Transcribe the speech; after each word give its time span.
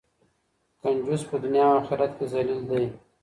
کنجوس 0.81 1.21
په 1.29 1.35
دنیا 1.43 1.65
او 1.69 1.75
آخرت 1.81 2.11
کې 2.17 2.25
ذلیل 2.33 2.61
دی. 2.69 2.85